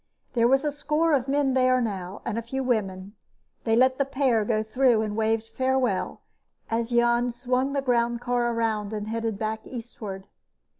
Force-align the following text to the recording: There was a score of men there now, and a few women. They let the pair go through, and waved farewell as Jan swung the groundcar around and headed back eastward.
There 0.33 0.47
was 0.47 0.65
a 0.65 0.71
score 0.71 1.13
of 1.13 1.27
men 1.27 1.53
there 1.53 1.79
now, 1.79 2.23
and 2.25 2.35
a 2.35 2.41
few 2.41 2.63
women. 2.63 3.13
They 3.65 3.75
let 3.75 3.99
the 3.99 4.03
pair 4.05 4.43
go 4.43 4.63
through, 4.63 5.03
and 5.03 5.15
waved 5.15 5.49
farewell 5.49 6.21
as 6.71 6.89
Jan 6.89 7.29
swung 7.29 7.73
the 7.73 7.83
groundcar 7.83 8.51
around 8.51 8.93
and 8.93 9.07
headed 9.09 9.37
back 9.37 9.59
eastward. 9.67 10.25